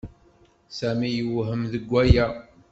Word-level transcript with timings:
Sami 0.77 1.07
yewhem 1.15 1.61
deg 1.71 1.83
waya. 1.93 2.27